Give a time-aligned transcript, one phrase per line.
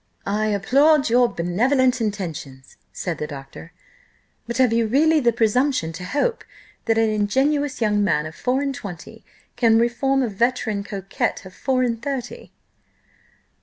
[0.25, 3.71] "I applaud your benevolent intentions," said the doctor:
[4.47, 6.43] "but have you really the presumption to hope,
[6.85, 9.23] that an ingenuous young man of four and twenty
[9.55, 12.51] can reform a veteran coquet of four and thirty?"